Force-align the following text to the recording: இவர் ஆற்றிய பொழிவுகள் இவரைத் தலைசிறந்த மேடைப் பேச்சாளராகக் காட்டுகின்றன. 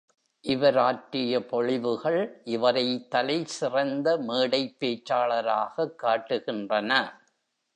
இவர் 0.45 0.77
ஆற்றிய 0.77 1.39
பொழிவுகள் 1.39 2.41
இவரைத் 2.43 3.09
தலைசிறந்த 3.09 4.17
மேடைப் 4.17 4.75
பேச்சாளராகக் 4.79 5.95
காட்டுகின்றன. 6.03 6.91